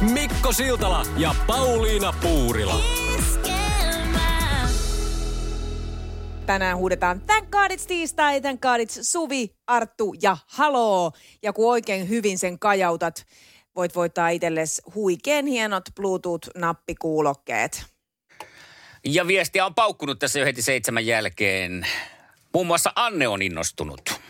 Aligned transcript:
Mikko 0.00 0.52
Siltala 0.52 1.06
ja 1.16 1.34
Pauliina 1.46 2.12
Puurila. 2.12 2.80
Tänään 6.46 6.76
huudetaan 6.76 7.20
Thank 7.20 7.50
God 7.50 7.70
it's 7.70 7.86
tiistai, 7.86 8.40
Thank 8.40 8.60
God 8.60 8.80
it's 8.80 8.98
Suvi, 9.02 9.54
Arttu 9.66 10.14
ja 10.22 10.36
Haloo. 10.46 11.12
Ja 11.42 11.52
kun 11.52 11.70
oikein 11.70 12.08
hyvin 12.08 12.38
sen 12.38 12.58
kajautat, 12.58 13.26
voit 13.76 13.94
voittaa 13.94 14.28
itsellesi 14.28 14.82
huikeen 14.94 15.46
hienot 15.46 15.84
Bluetooth-nappikuulokkeet. 16.00 17.84
Ja 19.04 19.26
viestiä 19.26 19.66
on 19.66 19.74
paukkunut 19.74 20.18
tässä 20.18 20.38
jo 20.38 20.44
heti 20.44 20.62
seitsemän 20.62 21.06
jälkeen. 21.06 21.86
Muun 22.54 22.66
muassa 22.66 22.92
Anne 22.96 23.28
on 23.28 23.42
innostunut. 23.42 24.20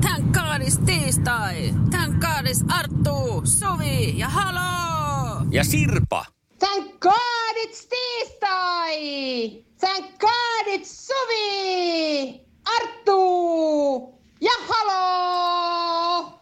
Thank 0.00 0.24
God 0.32 0.39
it's 0.60 0.78
tiistai. 0.86 1.74
Thank 1.90 2.20
God 2.20 2.46
it's 2.46 2.64
Arttu, 2.68 3.42
Suvi 3.44 4.18
ja 4.18 4.28
Halo. 4.28 5.46
Ja 5.50 5.64
Sirpa. 5.64 6.24
Thank 6.58 7.00
God 7.00 7.56
it's 7.56 7.88
tiistai! 7.88 9.64
Thank 9.80 10.18
God 10.18 10.66
it's 10.66 10.84
Suvi! 10.84 12.40
Arttu! 12.76 14.20
Ja 14.40 14.52
halo! 14.68 16.40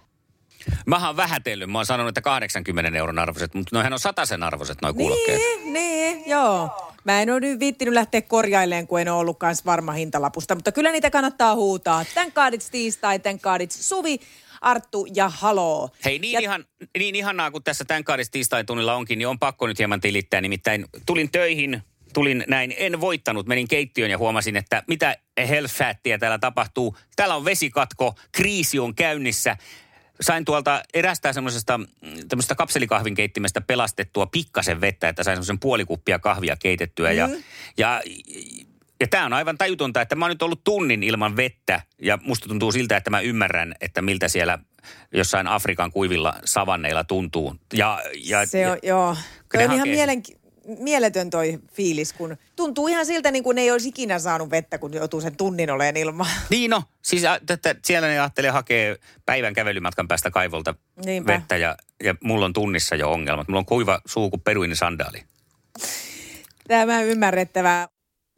Mä 0.87 1.07
oon 1.07 1.17
vähätellyt. 1.17 1.71
Mä 1.71 1.79
oon 1.79 1.87
sanonut, 1.87 2.09
että 2.09 2.21
80 2.21 2.99
euron 2.99 3.19
arvoiset, 3.19 3.55
mutta 3.55 3.77
noihän 3.77 3.93
on 3.93 3.99
sen 4.25 4.43
arvoiset 4.43 4.79
noi 4.83 4.95
kuulokkeet. 4.95 5.39
Niin, 5.39 5.73
niin, 5.73 6.31
joo. 6.31 6.88
Mä 7.09 7.23
en 7.23 7.31
ole 7.31 7.41
nyt 7.41 7.61
viittinyt 7.61 7.95
lähteä 7.95 8.23
korjaileen, 8.23 8.87
kun 8.87 9.01
en 9.01 9.09
ole 9.09 9.21
ollut 9.21 9.39
kans 9.39 9.65
varma 9.65 9.93
hintalapusta, 9.93 10.55
mutta 10.55 10.73
kyllä 10.73 10.93
niitä 10.93 11.11
kannattaa 11.11 11.55
huutaa. 11.55 12.05
Tän 12.15 12.33
kaadits 12.33 12.71
tiistai, 12.71 13.19
tän 13.19 13.41
kaadits 13.41 13.89
Suvi, 13.89 14.21
Arttu 14.61 15.07
ja 15.15 15.29
Haloo. 15.29 15.91
Hei, 16.05 16.19
niin, 16.19 16.33
ja... 16.33 16.41
ihan, 16.41 16.65
niin 16.99 17.15
ihanaa 17.15 17.51
kuin 17.51 17.65
tässä 17.65 17.85
tämän 17.85 18.05
kaadis 18.05 18.31
tiistain 18.31 18.67
tunnilla 18.67 18.95
onkin, 18.95 19.19
niin 19.19 19.29
on 19.29 19.39
pakko 19.39 19.67
nyt 19.67 19.79
hieman 19.79 20.01
tilittää. 20.01 20.41
Nimittäin 20.41 20.85
tulin 21.07 21.31
töihin, 21.31 21.83
tulin 22.15 22.45
näin, 22.49 22.75
en 22.77 23.01
voittanut, 23.01 23.47
menin 23.47 23.69
keittiöön 23.69 24.11
ja 24.11 24.19
huomasin, 24.19 24.57
että 24.57 24.83
mitä 24.89 25.17
hellfättiä 25.49 26.19
täällä 26.19 26.39
tapahtuu. 26.39 26.97
Täällä 27.17 27.37
on 27.37 27.45
vesikatko, 27.45 28.15
kriisi 28.33 28.79
on 28.79 28.95
käynnissä 28.95 29.57
sain 30.21 30.45
tuolta 30.45 30.83
erästä 30.95 31.33
semmoisesta 31.33 31.81
tämmöisestä 32.29 32.55
kapselikahvin 32.55 33.15
keittimestä 33.15 33.61
pelastettua 33.61 34.27
pikkasen 34.27 34.81
vettä, 34.81 35.09
että 35.09 35.23
sain 35.23 35.37
semmoisen 35.37 35.61
puolikuppia 35.61 36.19
kahvia 36.19 36.57
keitettyä. 36.57 37.11
Mm. 37.11 37.17
Ja, 37.17 37.29
ja, 37.79 38.03
ja 39.01 39.09
tämä 39.09 39.27
on 39.27 39.33
aivan 39.33 39.59
tajutonta, 39.59 40.01
että 40.01 40.15
mä 40.17 40.25
oon 40.25 40.31
nyt 40.31 40.43
ollut 40.43 40.65
tunnin 40.65 41.03
ilman 41.03 41.37
vettä 41.37 41.81
ja 42.03 42.19
musta 42.23 42.49
tuntuu 42.49 42.73
siltä, 42.73 42.97
että 42.97 43.11
mä 43.11 43.21
ymmärrän, 43.21 43.75
että 43.81 44.03
miltä 44.03 44.29
siellä 44.29 44.59
jossain 45.13 45.47
Afrikan 45.47 45.93
kuivilla 45.93 46.35
savanneilla 46.45 47.05
tuntuu. 47.05 47.57
Ja, 47.73 48.03
ja, 48.25 48.47
Se 48.47 48.71
on, 48.71 48.79
ja, 48.83 48.89
joo. 48.89 49.17
Toi 49.53 49.65
on 49.65 49.73
ihan 49.73 49.89
mielenki- 49.89 50.38
mieletön 50.79 51.31
toi 51.31 51.59
fiilis, 51.73 52.13
kun 52.13 52.37
tuntuu 52.57 52.89
ihan 52.89 53.07
siltä, 53.07 53.31
niin 53.31 53.45
kuin 53.45 53.59
ei 53.59 53.71
olisi 53.71 53.89
ikinä 53.89 54.19
saanut 54.19 54.51
vettä, 54.51 54.79
kun 54.79 54.95
joutuu 54.95 55.21
sen 55.21 55.37
tunnin 55.37 55.71
oleen 55.71 55.97
ilman. 55.97 56.27
Niin 56.51 56.71
no, 56.71 56.83
siis 57.03 57.23
että 57.55 57.75
siellä 57.85 58.09
ne 58.09 58.21
ajattelee 58.21 58.51
hakea 58.51 58.97
päivän 59.27 59.55
kävelymatkan 59.55 60.09
päästä 60.09 60.31
kaivolta 60.31 60.75
Niinpä. 61.05 61.33
vettä 61.33 61.57
ja, 61.57 61.77
ja 62.05 62.15
mulla 62.25 62.45
on 62.45 62.53
tunnissa 62.53 62.97
jo 62.97 63.13
ongelmat. 63.13 63.49
Mulla 63.49 63.59
on 63.59 63.67
kuiva 63.67 64.01
suu 64.07 64.31
kuin 64.31 64.41
peruinen 64.41 64.77
sandaali. 64.77 65.25
Tämä 66.69 67.03
ymmärrettävää. 67.03 67.89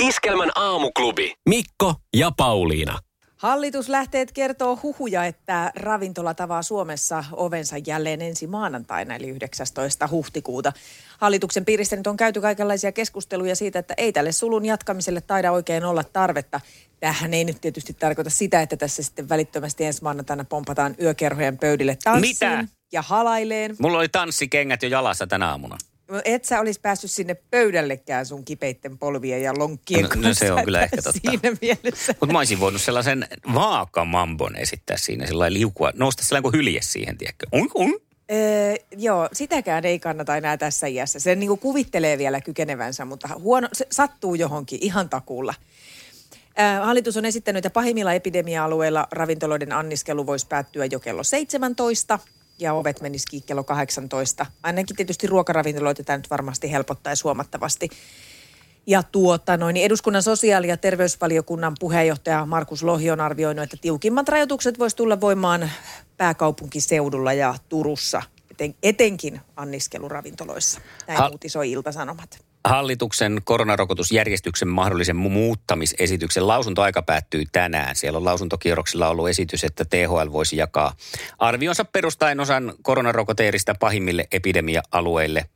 Iskelmän 0.02 0.50
aamuklubi. 0.54 1.34
Mikko 1.48 1.94
ja 2.16 2.30
Pauliina. 2.36 2.98
Hallituslähteet 3.40 4.32
kertoo 4.32 4.78
huhuja, 4.82 5.24
että 5.24 5.72
ravintola 5.76 6.34
tavaa 6.34 6.62
Suomessa 6.62 7.24
ovensa 7.32 7.76
jälleen 7.86 8.22
ensi 8.22 8.46
maanantaina, 8.46 9.14
eli 9.14 9.28
19. 9.28 10.08
huhtikuuta. 10.08 10.72
Hallituksen 11.18 11.64
piiristä 11.64 11.96
nyt 11.96 12.06
on 12.06 12.16
käyty 12.16 12.40
kaikenlaisia 12.40 12.92
keskusteluja 12.92 13.56
siitä, 13.56 13.78
että 13.78 13.94
ei 13.96 14.12
tälle 14.12 14.32
sulun 14.32 14.64
jatkamiselle 14.64 15.20
taida 15.20 15.52
oikein 15.52 15.84
olla 15.84 16.04
tarvetta. 16.04 16.60
Tähän 17.00 17.34
ei 17.34 17.44
nyt 17.44 17.60
tietysti 17.60 17.94
tarkoita 17.94 18.30
sitä, 18.30 18.62
että 18.62 18.76
tässä 18.76 19.02
sitten 19.02 19.28
välittömästi 19.28 19.84
ensi 19.84 20.02
maanantaina 20.02 20.44
pompataan 20.44 20.94
yökerhojen 21.02 21.58
pöydille 21.58 21.98
tanssiin 22.04 22.34
Mitä? 22.34 22.64
ja 22.92 23.02
halaileen. 23.02 23.76
Mulla 23.78 23.98
oli 23.98 24.08
tanssikengät 24.08 24.82
jo 24.82 24.88
jalassa 24.88 25.26
tänä 25.26 25.50
aamuna. 25.50 25.78
Et 26.24 26.44
sä 26.44 26.60
olisi 26.60 26.80
päässyt 26.80 27.10
sinne 27.10 27.34
pöydällekään 27.34 28.26
sun 28.26 28.44
kipeitten 28.44 28.98
polvien 28.98 29.42
ja 29.42 29.52
lonkkien 29.58 30.02
No- 30.02 30.08
no 30.08 30.22
kanssa. 30.22 30.46
se 30.46 30.52
on 30.52 30.64
kyllä 30.64 30.82
ehkä 30.82 31.02
totta. 31.02 31.20
Siinä 31.30 31.56
mielessä. 31.60 32.14
Mutta 32.20 32.32
mä 32.32 32.38
olisin 32.38 32.60
voinut 32.60 32.80
sellaisen 32.82 33.28
vaakamambon 33.54 34.56
esittää 34.56 34.96
siinä, 34.96 35.26
sellainen 35.26 35.54
liukua, 35.54 35.90
nousta 35.94 36.22
sellainen 36.24 36.42
kuin 36.42 36.54
hylje 36.58 36.80
siihen, 36.82 37.18
tiedätkö? 37.18 37.46
Un, 37.54 37.70
un. 37.74 38.00
Öö, 38.32 38.74
joo, 38.96 39.28
sitäkään 39.32 39.84
ei 39.84 39.98
kannata 39.98 40.36
enää 40.36 40.56
tässä 40.56 40.86
iässä. 40.86 41.18
Se 41.20 41.34
niin 41.34 41.48
kuin 41.48 41.60
kuvittelee 41.60 42.18
vielä 42.18 42.40
kykenevänsä, 42.40 43.04
mutta 43.04 43.28
huono, 43.38 43.68
se 43.72 43.86
sattuu 43.92 44.34
johonkin 44.34 44.78
ihan 44.82 45.08
takuulla. 45.08 45.54
Hallitus 46.82 47.16
on 47.16 47.24
esittänyt, 47.24 47.66
että 47.66 47.74
pahimmilla 47.74 48.12
epidemia-alueilla 48.12 49.08
ravintoloiden 49.12 49.72
anniskelu 49.72 50.26
voisi 50.26 50.46
päättyä 50.46 50.84
jo 50.84 51.00
kello 51.00 51.22
17 51.24 52.18
ja 52.60 52.72
ovet 52.74 53.00
menisikin 53.00 53.42
kello 53.42 53.64
18. 53.64 54.46
Ainakin 54.62 54.96
tietysti 54.96 55.26
ruokaravintoloita 55.26 56.04
tämä 56.04 56.16
nyt 56.16 56.30
varmasti 56.30 56.72
helpottaisi 56.72 57.22
huomattavasti. 57.22 57.88
Ja 58.86 59.02
tuota, 59.02 59.56
noin, 59.56 59.74
niin 59.74 59.86
eduskunnan 59.86 60.22
sosiaali- 60.22 60.68
ja 60.68 60.76
terveysvaliokunnan 60.76 61.72
puheenjohtaja 61.80 62.46
Markus 62.46 62.82
Lohi 62.82 63.10
on 63.10 63.20
arvioinut, 63.20 63.62
että 63.62 63.76
tiukimmat 63.80 64.28
rajoitukset 64.28 64.78
voisi 64.78 64.96
tulla 64.96 65.20
voimaan 65.20 65.70
pääkaupunkiseudulla 66.16 67.32
ja 67.32 67.54
Turussa, 67.68 68.22
eten, 68.50 68.74
etenkin 68.82 69.40
anniskeluravintoloissa. 69.56 70.80
Näin 71.06 71.18
Ha- 71.18 71.28
uutisoi 71.28 71.70
Ilta-Sanomat. 71.70 72.49
Hallituksen 72.64 73.40
koronarokotusjärjestyksen 73.44 74.68
mahdollisen 74.68 75.16
mu- 75.16 75.28
muuttamisesityksen 75.28 76.48
lausuntoaika 76.48 77.02
päättyy 77.02 77.44
tänään. 77.52 77.96
Siellä 77.96 78.16
on 78.16 78.24
lausuntokierroksella 78.24 79.08
ollut 79.08 79.28
esitys, 79.28 79.64
että 79.64 79.84
THL 79.84 80.32
voisi 80.32 80.56
jakaa 80.56 80.96
arvionsa 81.38 81.84
perustaen 81.84 82.40
osan 82.40 82.72
koronarokoteerista 82.82 83.74
pahimmille 83.80 84.28
epidemia-alueille 84.32 85.46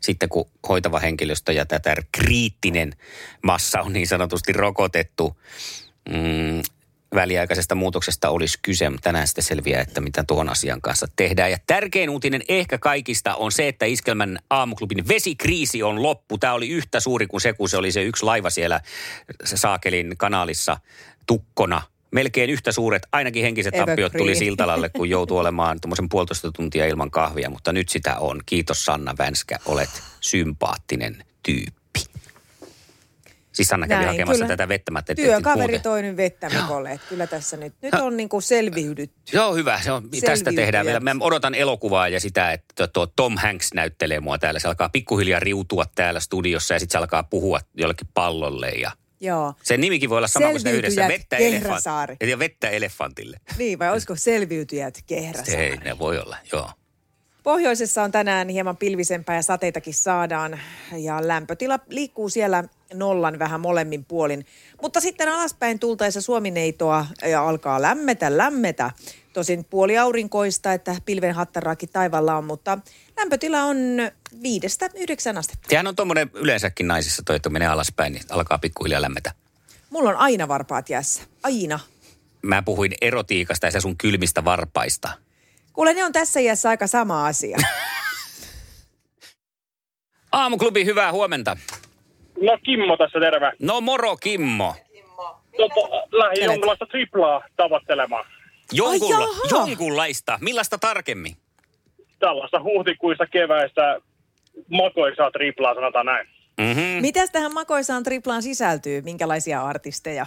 sitten 0.00 0.28
kun 0.28 0.50
hoitava 0.68 0.98
henkilöstö 0.98 1.52
ja 1.52 1.66
tätä 1.66 1.96
kriittinen 2.12 2.92
massa 3.42 3.80
on 3.80 3.92
niin 3.92 4.06
sanotusti 4.06 4.52
rokotettu. 4.52 5.36
Mm, 6.08 6.62
väliaikaisesta 7.14 7.74
muutoksesta 7.74 8.28
olisi 8.28 8.58
kyse. 8.62 8.92
Tänään 9.02 9.26
sitten 9.26 9.44
selviää, 9.44 9.80
että 9.80 10.00
mitä 10.00 10.24
tuon 10.24 10.48
asian 10.48 10.80
kanssa 10.80 11.06
tehdään. 11.16 11.50
Ja 11.50 11.58
tärkein 11.66 12.10
uutinen 12.10 12.42
ehkä 12.48 12.78
kaikista 12.78 13.34
on 13.34 13.52
se, 13.52 13.68
että 13.68 13.86
Iskelmän 13.86 14.38
aamuklubin 14.50 15.08
vesikriisi 15.08 15.82
on 15.82 16.02
loppu. 16.02 16.38
Tämä 16.38 16.52
oli 16.52 16.68
yhtä 16.68 17.00
suuri 17.00 17.26
kuin 17.26 17.40
se, 17.40 17.52
kun 17.52 17.68
se 17.68 17.76
oli 17.76 17.92
se 17.92 18.02
yksi 18.02 18.24
laiva 18.24 18.50
siellä 18.50 18.80
Saakelin 19.44 20.14
kanaalissa 20.18 20.76
tukkona. 21.26 21.82
Melkein 22.10 22.50
yhtä 22.50 22.72
suuret, 22.72 23.02
ainakin 23.12 23.42
henkiset 23.42 23.74
tappiot 23.74 24.12
tuli 24.12 24.22
Evergreen. 24.22 24.36
Siltalalle, 24.36 24.88
kun 24.88 25.10
joutui 25.10 25.40
olemaan 25.40 25.80
tuommoisen 25.80 26.08
puolitoista 26.08 26.52
tuntia 26.52 26.86
ilman 26.86 27.10
kahvia. 27.10 27.50
Mutta 27.50 27.72
nyt 27.72 27.88
sitä 27.88 28.18
on. 28.18 28.40
Kiitos 28.46 28.84
Sanna 28.84 29.14
Vänskä, 29.18 29.58
olet 29.66 30.02
sympaattinen 30.20 31.24
tyyppi. 31.42 31.83
Siis 33.54 33.68
Sanna 33.68 33.86
kävi 33.86 34.04
Näin, 34.04 34.08
hakemassa 34.08 34.44
kyllä. 34.44 34.56
tätä 34.56 34.68
vettä. 34.68 34.90
Mä 34.90 34.98
ajattelin, 34.98 35.24
että 35.24 35.32
Työkaveri 35.32 35.78
toi 35.78 36.02
nyt 36.02 36.16
vettä 36.16 36.50
Mikolle, 36.50 36.92
että 36.92 37.06
kyllä 37.08 37.26
tässä 37.26 37.56
nyt, 37.56 37.74
nyt 37.82 37.94
on 37.94 38.16
niin 38.16 38.28
kuin 38.28 38.42
selviydytty. 38.42 39.36
Joo, 39.36 39.54
hyvä. 39.54 39.80
Se 39.84 39.92
on, 39.92 40.10
tästä 40.26 40.52
tehdään 40.52 40.86
vielä. 40.86 41.00
Mä 41.00 41.14
odotan 41.20 41.54
elokuvaa 41.54 42.08
ja 42.08 42.20
sitä, 42.20 42.52
että 42.52 42.86
tuo 42.86 43.06
Tom 43.06 43.36
Hanks 43.36 43.74
näyttelee 43.74 44.20
mua 44.20 44.38
täällä. 44.38 44.60
Se 44.60 44.68
alkaa 44.68 44.88
pikkuhiljaa 44.88 45.40
riutua 45.40 45.84
täällä 45.94 46.20
studiossa 46.20 46.74
ja 46.74 46.80
sitten 46.80 46.92
se 46.92 46.98
alkaa 46.98 47.22
puhua 47.22 47.60
jollekin 47.74 48.08
pallolle. 48.14 48.68
Ja 48.68 48.90
Joo. 49.20 49.54
sen 49.62 49.80
nimikin 49.80 50.10
voi 50.10 50.18
olla 50.18 50.28
sama 50.28 50.50
kuin 50.50 50.60
siinä 50.60 50.78
yhdessä. 50.78 51.08
Vettä, 51.08 51.36
elefant, 51.36 51.84
ja 52.28 52.38
vettä 52.38 52.70
elefantille. 52.70 53.40
Niin, 53.58 53.78
vai 53.78 53.90
olisiko 53.90 54.16
selviytyjät 54.16 54.98
kehrässä? 55.06 55.58
Ei, 55.58 55.76
ne 55.76 55.98
voi 55.98 56.18
olla, 56.18 56.36
joo. 56.52 56.70
Pohjoisessa 57.42 58.02
on 58.02 58.12
tänään 58.12 58.48
hieman 58.48 58.76
pilvisempää 58.76 59.36
ja 59.36 59.42
sateitakin 59.42 59.94
saadaan 59.94 60.60
ja 60.96 61.28
lämpötila 61.28 61.78
liikkuu 61.88 62.28
siellä 62.28 62.64
nollan 62.98 63.38
vähän 63.38 63.60
molemmin 63.60 64.04
puolin. 64.04 64.46
Mutta 64.82 65.00
sitten 65.00 65.28
alaspäin 65.28 65.78
tultaessa 65.78 66.20
Suomineitoa 66.20 67.06
ja 67.22 67.48
alkaa 67.48 67.82
lämmetä, 67.82 68.38
lämmetä. 68.38 68.90
Tosin 69.32 69.64
puoli 69.64 69.98
aurinkoista, 69.98 70.72
että 70.72 70.96
pilven 71.04 71.34
hattaraakin 71.34 71.88
taivaalla 71.88 72.36
on, 72.36 72.44
mutta 72.44 72.78
lämpötila 73.16 73.62
on 73.62 73.76
viidestä 74.42 74.90
yhdeksän 74.94 75.38
astetta. 75.38 75.68
Sehän 75.68 75.86
on 75.86 75.96
tuommoinen 75.96 76.30
yleensäkin 76.34 76.88
naisissa 76.88 77.22
toi, 77.26 77.36
että 77.36 77.50
menee 77.50 77.68
alaspäin, 77.68 78.12
niin 78.12 78.24
alkaa 78.30 78.58
pikkuhiljaa 78.58 79.02
lämmetä. 79.02 79.32
Mulla 79.90 80.10
on 80.10 80.16
aina 80.16 80.48
varpaat 80.48 80.90
jäässä. 80.90 81.22
Aina. 81.42 81.80
Mä 82.42 82.62
puhuin 82.62 82.94
erotiikasta 83.00 83.66
ja 83.66 83.80
sun 83.80 83.96
kylmistä 83.96 84.44
varpaista. 84.44 85.12
Kuule, 85.72 85.94
ne 85.94 86.04
on 86.04 86.12
tässä 86.12 86.40
iässä 86.40 86.68
aika 86.68 86.86
sama 86.86 87.26
asia. 87.26 87.58
Aamuklubi, 90.32 90.84
hyvää 90.84 91.12
huomenta. 91.12 91.56
No 92.40 92.58
Kimmo 92.62 92.96
tässä 92.96 93.20
terve. 93.20 93.52
No 93.58 93.80
moro 93.80 94.16
Kimmo. 94.16 94.74
Tota, 95.56 95.96
lähdin 96.12 96.44
jonkunlaista 96.44 96.86
triplaa 96.86 97.42
tavoittelemaan. 97.56 98.24
Jonkulla, 98.72 99.20
jaha. 99.20 99.66
jonkunlaista. 99.68 100.38
Millaista 100.40 100.78
tarkemmin? 100.78 101.36
Tällaista 102.18 102.62
huhtikuista 102.62 103.26
keväistä 103.26 103.98
makoisaa 104.70 105.30
triplaa, 105.30 105.74
sanotaan 105.74 106.06
näin. 106.06 106.28
Mm-hmm. 106.58 107.00
Mitäs 107.00 107.30
tähän 107.30 107.54
makoisaan 107.54 108.02
triplaan 108.02 108.42
sisältyy? 108.42 109.02
Minkälaisia 109.02 109.62
artisteja? 109.62 110.26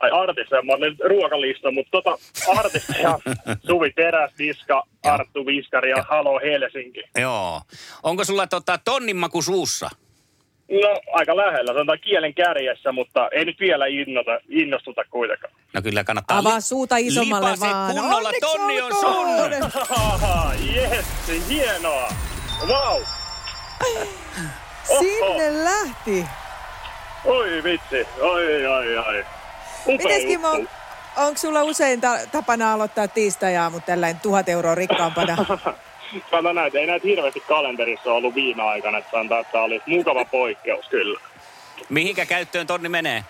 Ai 0.00 0.10
artisteja, 0.10 0.62
mä 0.62 0.72
olin 0.72 0.96
ruokalista, 1.04 1.70
mutta 1.70 1.90
tota, 1.90 2.18
artisteja, 2.58 3.18
Suvi 3.66 3.90
Teräs, 3.90 4.32
Diska, 4.38 4.82
Arttu 5.02 5.46
Viskari 5.46 5.90
ja 5.90 6.04
Halo 6.08 6.40
Helsinki. 6.40 7.02
Joo. 7.20 7.60
Onko 8.02 8.24
sulla 8.24 8.46
tota, 8.46 8.78
tonnin 8.84 9.16
maku 9.16 9.42
suussa? 9.42 9.90
No 10.70 11.00
aika 11.12 11.36
lähellä, 11.36 11.72
sanotaan 11.72 11.98
kielen 12.00 12.34
kärjessä, 12.34 12.92
mutta 12.92 13.28
ei 13.32 13.44
nyt 13.44 13.60
vielä 13.60 13.86
innota, 13.86 14.30
innostuta 14.48 15.02
kuitenkaan. 15.10 15.52
No 15.74 15.82
kyllä 15.82 16.04
kannattaa. 16.04 16.38
Avaa 16.38 16.56
li- 16.56 16.60
suuta 16.62 16.96
isommalle 16.96 17.50
lipase 17.52 17.66
vaan. 17.72 17.94
kunnolla, 17.94 18.16
Onneksi 18.16 18.40
tonni 18.40 18.80
on 18.80 18.92
sun. 18.94 19.28
Yes, 20.76 21.06
hienoa. 21.48 22.08
Wow. 22.66 23.02
Sinne 24.98 25.64
lähti. 25.64 26.24
Oi 27.24 27.64
vitsi, 27.64 28.06
oi 28.20 28.66
oi 28.66 28.98
oi. 28.98 29.24
Mites 29.86 30.22
Kimmo, 30.24 30.54
juttu. 30.54 30.70
onko 31.16 31.38
sulla 31.38 31.62
usein 31.62 32.00
ta- 32.00 32.18
tapana 32.32 32.72
aloittaa 32.72 33.08
tiistai-aamut 33.08 33.86
tällainen 33.86 34.20
tuhat 34.20 34.48
euroa 34.48 34.74
rikkaampana? 34.74 35.36
Näin, 36.42 36.66
että 36.66 36.78
ei 36.78 36.86
näitä 36.86 37.06
hirveästi 37.06 37.40
kalenterissa 37.40 38.12
ollut 38.12 38.34
viime 38.34 38.62
aikana, 38.62 38.98
että 38.98 39.10
sanotaan, 39.10 39.40
että 39.40 39.52
tämä 39.52 39.64
oli 39.64 39.82
mukava 39.86 40.24
poikkeus 40.24 40.88
kyllä. 40.88 41.20
Mihinkä 41.88 42.26
käyttöön 42.26 42.66
tonni 42.66 42.88
menee? 42.88 43.24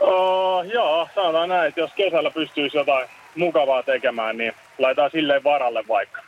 Oh, 0.00 0.64
joo, 0.64 1.08
sanotaan 1.14 1.48
näin, 1.48 1.68
että 1.68 1.80
jos 1.80 1.90
kesällä 1.96 2.30
pystyisi 2.30 2.76
jotain 2.76 3.08
mukavaa 3.36 3.82
tekemään, 3.82 4.36
niin 4.36 4.52
laitetaan 4.78 5.10
silleen 5.10 5.44
varalle 5.44 5.84
vaikka. 5.88 6.22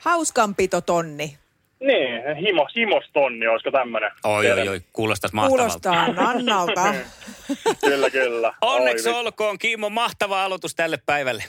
Hauskanpito 0.00 0.80
tonni. 0.80 1.38
Niin, 1.80 2.36
himo, 2.36 2.66
himostonni, 2.76 3.46
olisiko 3.46 3.70
tämmönen? 3.70 4.10
Oi, 4.24 4.50
oi, 4.50 4.68
oi, 4.68 4.80
kuulostas 4.92 5.32
mahtavalta. 5.32 5.62
Kuulostaa 5.62 6.12
Nannalta. 6.12 6.94
Kyllä, 7.86 8.10
kyllä. 8.10 8.54
Onneksi 8.60 9.08
Oi, 9.08 9.14
olkoon, 9.14 9.58
Kimmo. 9.58 9.90
Mahtava 9.90 10.44
aloitus 10.44 10.74
tälle 10.74 10.98
päivälle. 11.06 11.44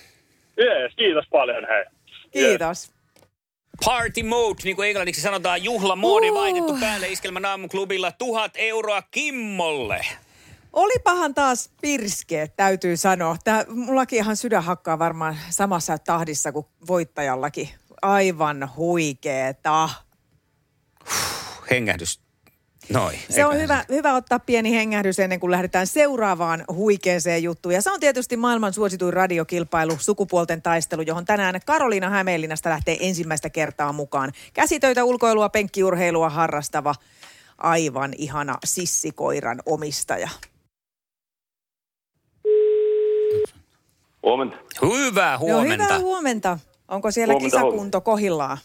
Jees, 0.58 0.94
kiitos 0.96 1.26
paljon, 1.32 1.68
hei. 1.68 1.86
Kiitos. 2.32 2.92
Party 3.86 4.24
mode, 4.24 4.62
niin 4.64 4.76
kuin 4.76 4.88
englanniksi 4.88 5.22
sanotaan, 5.22 5.64
juhlamoodi 5.64 6.30
Uh. 6.30 6.36
vaitettu 6.36 6.78
päälle 6.80 7.08
Iskelmän 7.08 7.46
aamuklubilla. 7.46 8.12
Tuhat 8.12 8.52
euroa 8.56 9.02
Kimmolle. 9.02 10.06
Olipahan 10.74 11.34
taas 11.34 11.70
pirskeet, 11.82 12.56
täytyy 12.56 12.98
sanoa. 12.98 13.38
Tää, 13.44 13.66
mullakin 13.70 14.20
ihan 14.20 14.38
sydän 14.38 14.64
hakkaa 14.64 15.00
varmaan 15.00 15.38
samassa 15.50 15.98
tahdissa 15.98 16.52
kuin 16.52 16.66
voittajallakin. 16.88 17.70
Aivan 18.02 18.70
huikeeta. 18.76 19.90
Hengähdys. 21.72 22.25
Noin. 22.90 23.20
Se 23.30 23.46
on 23.46 23.58
hyvä, 23.58 23.86
hyvä 23.90 24.14
ottaa 24.14 24.40
pieni 24.40 24.76
hengähdys 24.76 25.20
ennen 25.20 25.40
kuin 25.40 25.52
lähdetään 25.52 25.88
seuraavaan 25.88 26.64
huikeeseen 26.74 27.44
juttuun. 27.44 27.76
Ja 27.76 27.82
se 27.82 27.92
on 27.92 28.00
tietysti 28.00 28.38
maailman 28.38 28.74
suosituin 28.74 29.14
radiokilpailu, 29.14 29.98
sukupuolten 30.00 30.62
taistelu, 30.62 31.02
johon 31.02 31.26
tänään 31.26 31.60
Karoliina 31.66 32.10
Hämeenlinnasta 32.10 32.70
lähtee 32.70 32.98
ensimmäistä 33.00 33.50
kertaa 33.50 33.94
mukaan. 33.94 34.32
Käsitöitä, 34.54 35.04
ulkoilua, 35.04 35.50
penkkiurheilua 35.50 36.30
harrastava, 36.30 36.96
aivan 37.58 38.14
ihana 38.18 38.58
sissikoiran 38.66 39.62
omistaja. 39.66 40.30
Huomenta. 44.24 44.58
Hyvää 44.82 45.38
huomenta. 45.38 45.78
No 45.78 45.84
hyvää 45.84 46.00
huomenta. 46.00 46.60
Onko 46.88 47.12
siellä 47.12 47.34
Huomenta, 47.34 47.58
kisakunto 47.58 48.02
kohillaan? 48.02 48.58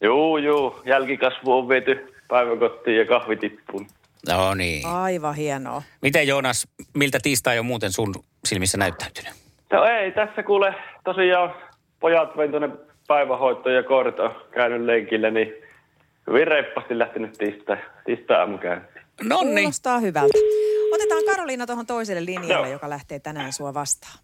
Joo, 0.00 0.38
joo. 0.38 0.82
Jälkikasvu 0.84 1.52
on 1.52 1.68
viety 1.68 2.09
päiväkotiin 2.30 2.98
ja 2.98 3.06
kahvitippuun. 3.06 3.86
No 4.28 4.54
niin. 4.54 4.86
Aivan 4.86 5.34
hienoa. 5.34 5.82
Miten 6.02 6.26
Joonas, 6.28 6.68
miltä 6.94 7.18
tiistai 7.22 7.58
on 7.58 7.66
muuten 7.66 7.92
sun 7.92 8.14
silmissä 8.44 8.78
näyttäytynyt? 8.78 9.32
No 9.72 9.84
ei, 9.84 10.12
tässä 10.12 10.42
kuule 10.42 10.74
tosiaan 11.04 11.54
pojat 12.00 12.36
vein 12.36 12.50
tuonne 12.50 12.68
päivähoitoon 13.08 13.74
ja 13.74 13.82
koirat 13.82 14.20
on 14.20 14.34
käynyt 14.50 14.80
lenkillä, 14.82 15.30
niin 15.30 15.52
hyvin 16.26 16.46
reippaasti 16.46 16.98
lähtenyt 16.98 17.32
tiistai, 17.38 17.76
tiistai 18.04 18.36
aamukäyntiin. 18.36 19.04
Nonni. 19.22 19.60
Kuulostaa 19.60 19.98
hyvältä. 19.98 20.38
Otetaan 20.94 21.22
Karoliina 21.24 21.66
tuohon 21.66 21.86
toiselle 21.86 22.24
linjalle, 22.24 22.66
Joo. 22.66 22.72
joka 22.72 22.90
lähtee 22.90 23.18
tänään 23.18 23.52
sua 23.52 23.74
vastaan. 23.74 24.18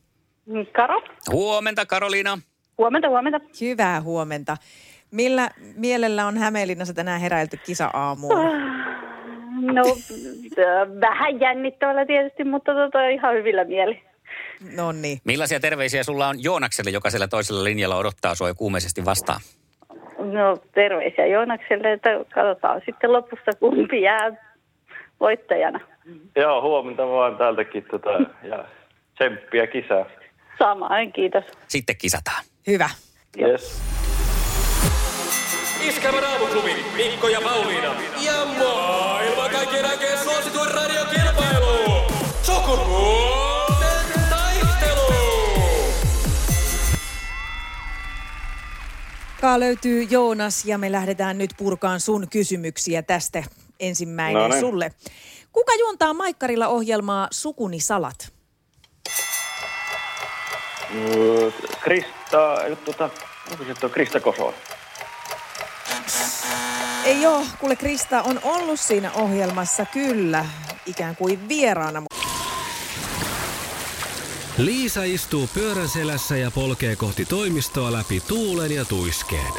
Karo, 0.77 1.03
Huomenta 1.33 1.87
Karoliina. 1.87 2.39
huomenta, 2.79 3.09
huomenta. 3.09 3.41
Hyvää 3.61 4.01
huomenta. 4.01 4.57
Millä 5.11 5.51
mielellä 5.77 6.27
on 6.27 6.39
Hämeenlinnassa 6.39 6.95
tänään 6.95 7.21
heräilty 7.21 7.57
kisa-aamuun? 7.57 8.37
No, 9.61 9.83
äh, 9.83 11.01
vähän 11.01 11.41
jännittävällä 11.41 12.07
tietysti, 12.07 12.45
mutta 12.45 12.75
tota, 12.75 13.09
ihan 13.09 13.35
hyvillä 13.35 13.65
mieli. 13.65 14.03
No 14.77 14.93
niin. 14.93 15.19
Millaisia 15.25 15.61
terveisiä 15.61 16.03
sulla 16.03 16.29
on 16.29 16.43
Joonakselle, 16.43 16.91
joka 16.91 17.11
siellä 17.11 17.29
toisella 17.29 17.65
linjalla 17.65 17.97
odottaa 17.97 18.35
sua 18.35 18.49
jo 18.49 18.55
kuumeisesti 18.55 19.05
vastaan? 19.05 19.41
No, 20.19 20.57
terveisiä 20.75 21.27
Joonakselle, 21.27 21.93
että 21.93 22.11
katsotaan 22.35 22.83
sitten 22.87 23.13
lopussa 23.13 23.51
kumpi 23.61 24.03
jää 24.03 24.33
voittajana. 25.21 25.81
Joo, 26.37 26.63
huomenta 26.63 27.07
vaan 27.07 27.37
täältäkin 27.37 27.87
tota, 27.91 28.11
ja 28.43 28.65
tsemppiä 29.15 29.67
kisää. 29.67 30.07
Samoin, 30.59 31.13
kiitos. 31.13 31.45
Sitten 31.69 31.97
kisataan. 31.97 32.45
Hyvä. 32.67 32.91
Yes. 33.41 33.96
Iskelmän 35.89 36.25
aamuklubi, 36.25 36.75
Mikko 36.97 37.29
ja 37.29 37.41
Pauliina. 37.41 37.95
Ja 38.21 38.47
maailman 38.59 39.51
kaikkien 39.51 39.85
aikeen 39.85 40.19
suosituen 40.19 40.71
radiokilpailu. 40.75 42.03
Sukupuolten 42.43 44.21
taistelu. 44.31 45.13
Kaa 49.41 49.61
löytyy 49.61 50.03
Joonas 50.03 50.65
ja 50.65 50.79
me 50.79 50.93
lähdetään 50.93 51.39
nyt 51.39 51.51
purkaan 51.57 52.01
sun 52.01 52.27
kysymyksiä 52.31 53.03
tästä. 53.03 53.43
Ensimmäinen 53.81 54.43
No 54.43 54.49
niin. 54.49 54.61
sulle. 54.61 54.93
Kuka 55.53 55.75
juontaa 55.75 56.15
Maikkarilla 56.15 56.69
ohjelmaa 56.69 57.29
Sukuni 57.31 57.81
salat? 57.81 58.33
Mm, 60.91 61.53
Krista, 61.81 62.63
ei, 62.65 62.77
tota, 62.77 63.11
onko 63.51 63.65
se 63.65 63.75
tuo 63.81 63.89
Krista 63.89 64.21
Kosonen? 64.21 64.55
Ei 67.07 67.27
oo, 67.27 67.47
kuule 67.61 67.77
Krista 67.77 68.23
on 68.23 68.41
ollut 68.43 68.81
siinä 68.81 69.13
ohjelmassa 69.13 69.87
kyllä, 69.87 70.47
ikään 70.87 71.17
kuin 71.17 71.49
vieraana. 71.49 72.03
Liisa 74.59 75.03
istuu 75.03 75.49
pyörän 75.55 75.89
selässä 75.89 76.37
ja 76.37 76.51
polkee 76.51 76.97
kohti 76.97 77.25
toimistoa 77.25 77.93
läpi 77.93 78.21
tuulen 78.21 78.73
ja 78.73 78.85
tuiskeen. 78.85 79.53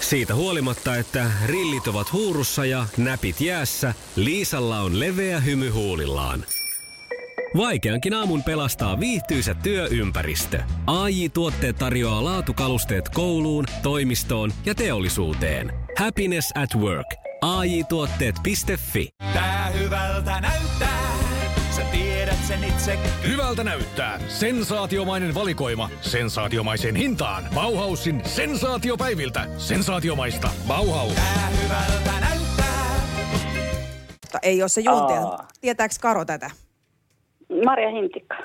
Siitä 0.00 0.34
huolimatta, 0.34 0.96
että 0.96 1.30
rillit 1.46 1.88
ovat 1.88 2.12
huurussa 2.12 2.64
ja 2.64 2.86
näpit 2.96 3.40
jäässä, 3.40 3.94
Liisalla 4.16 4.80
on 4.80 5.00
leveä 5.00 5.40
hymy 5.40 5.70
huulillaan. 5.70 6.44
Vaikeankin 7.56 8.14
aamun 8.14 8.42
pelastaa 8.42 9.00
viihtyisä 9.00 9.54
työympäristö. 9.54 10.62
AI 10.86 11.28
Tuotteet 11.28 11.76
tarjoaa 11.76 12.24
laatukalusteet 12.24 13.08
kouluun, 13.08 13.64
toimistoon 13.82 14.52
ja 14.66 14.74
teollisuuteen. 14.74 15.85
Happiness 15.98 16.52
at 16.54 16.74
work. 16.74 17.06
AI 17.40 17.84
Tuotteet.fi 17.84 19.08
Tää 19.32 19.66
hyvältä 19.66 20.40
näyttää, 20.40 21.00
sä 21.70 21.82
tiedät 21.82 22.38
sen 22.48 22.64
itse. 22.64 22.98
Hyvältä 23.26 23.64
näyttää. 23.64 24.20
Sensaatiomainen 24.28 25.34
valikoima. 25.34 25.90
Sensaatiomaiseen 26.00 26.96
hintaan. 26.96 27.44
Bauhausin 27.54 28.22
sensaatiopäiviltä. 28.24 29.46
Sensaatiomaista. 29.58 30.48
Bauhaus. 30.68 31.14
Tää 31.14 31.48
hyvältä 31.62 32.20
näyttää. 32.20 33.00
Mutta 34.10 34.38
ei 34.42 34.62
ole 34.62 34.68
se 34.68 34.80
juontaja. 34.80 35.20
Aa. 35.20 35.48
Tietääks 35.60 35.98
Karo 35.98 36.24
tätä? 36.24 36.50
Marja 37.64 37.90
Hintikka. 37.90 38.36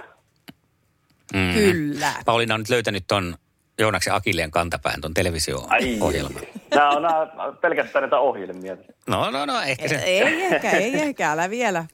Mm. 1.33 1.53
Kyllä. 1.53 2.13
Pauliina 2.25 2.53
on 2.53 2.59
nyt 2.59 2.69
löytänyt 2.69 3.03
ton 3.07 3.35
Joonaksen 3.79 4.13
Akilleen 4.13 4.51
kantapään 4.51 5.01
ton 5.01 5.13
televisio-ohjelman. 5.13 6.43
Nämä 6.75 6.89
on 6.89 7.01
nämä 7.01 7.27
pelkästään 7.61 8.03
näitä 8.03 8.19
ohjelmia. 8.19 8.77
No, 9.07 9.31
no, 9.31 9.45
no, 9.45 9.61
ehkä 9.61 9.87
se. 9.87 9.95
Ei 9.95 10.21
ehkä, 10.43 10.71
ei 10.71 11.01
ehkä, 11.01 11.31
älä 11.31 11.49
vielä. 11.49 11.85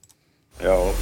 Joo. 0.60 0.96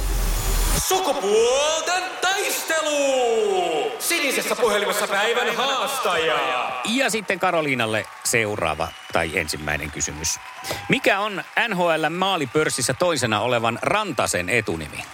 Sukupuolten 0.78 2.02
taistelu! 2.20 3.92
Sinisessä 3.98 4.56
puhelimessa 4.56 5.06
päivän 5.06 5.56
haastaja. 5.56 6.34
Ja 6.84 7.10
sitten 7.10 7.38
Karoliinalle 7.40 8.06
seuraava 8.24 8.88
tai 9.12 9.38
ensimmäinen 9.38 9.90
kysymys. 9.90 10.38
Mikä 10.88 11.20
on 11.20 11.42
NHL 11.68 12.08
maalipörssissä 12.10 12.94
toisena 12.94 13.40
olevan 13.40 13.78
Rantasen 13.82 14.48
etunimi? 14.48 15.04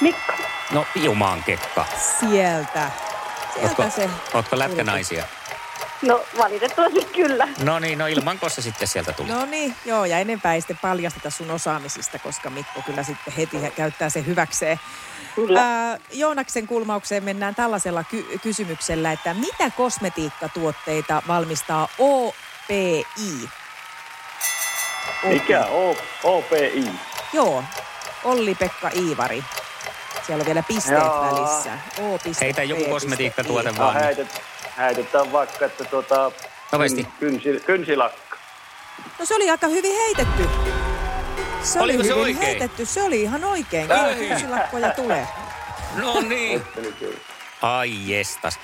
Mikko. 0.00 0.32
No, 0.72 0.86
Jumaan 0.94 1.42
Kekka. 1.44 1.84
Sieltä. 2.20 2.90
Sieltä 3.54 3.68
Ootko, 3.68 3.84
se. 3.90 4.10
ootko 4.34 4.58
lätkänaisia? 4.58 5.24
No 6.02 6.24
valitettavasti 6.38 7.04
kyllä. 7.04 7.48
No 7.64 7.78
niin, 7.78 7.98
no 7.98 8.06
ilmanko 8.06 8.48
se 8.48 8.62
sitten 8.62 8.88
sieltä 8.88 9.12
tuli? 9.12 9.28
No 9.28 9.44
niin, 9.44 9.76
joo, 9.84 10.04
ja 10.04 10.18
enempää 10.18 10.54
ei 10.54 10.60
sitten 10.60 10.78
paljasteta 10.82 11.30
sun 11.30 11.50
osaamisista, 11.50 12.18
koska 12.18 12.50
Mikko 12.50 12.82
kyllä 12.86 13.02
sitten 13.02 13.32
heti 13.34 13.56
käyttää 13.76 14.10
sen 14.10 14.26
hyväkseen. 14.26 14.80
Kyllä. 15.34 15.60
Ää, 15.62 15.98
Joonaksen 16.12 16.66
kulmaukseen 16.66 17.24
mennään 17.24 17.54
tällaisella 17.54 18.04
ky- 18.04 18.38
kysymyksellä, 18.42 19.12
että 19.12 19.34
mitä 19.34 19.70
kosmetiikkatuotteita 19.76 21.22
valmistaa 21.28 21.88
OPI? 21.98 23.48
Mikä? 25.22 25.64
O, 25.66 25.96
OPI. 26.24 26.88
Joo, 27.32 27.64
Olli-Pekka 28.24 28.90
Iivari. 28.94 29.44
Siellä 30.26 30.42
on 30.42 30.46
vielä 30.46 30.62
pisteet 30.62 30.98
Jaa. 30.98 31.34
välissä. 31.34 31.70
O. 32.00 32.18
Heitä 32.40 32.62
joku 32.62 32.84
kosmetiikkatuote 32.84 33.76
vaan. 33.78 33.94
Häitet, 33.94 34.42
häitetään 34.76 35.32
vaikka, 35.32 35.64
että 35.64 35.84
tuota... 35.84 36.32
Nopeasti. 36.72 37.06
Kynsi, 37.20 37.62
kynsilakka. 37.66 38.36
No 39.18 39.26
se 39.26 39.34
oli 39.34 39.50
aika 39.50 39.66
hyvin 39.66 39.96
heitetty. 39.96 40.48
Se 41.62 41.80
oli 41.80 41.84
Oliko 41.92 42.02
se 42.02 42.08
hyvin 42.08 42.22
oikein? 42.22 42.38
heitetty. 42.46 42.86
Se 42.86 43.02
oli 43.02 43.22
ihan 43.22 43.44
oikein. 43.44 43.88
Kyllä 43.88 44.14
kynsilakkoja 44.14 44.90
tulee. 44.90 45.28
No 45.96 46.20
niin. 46.20 46.62
Ai 47.62 47.90
jestas. 48.06 48.58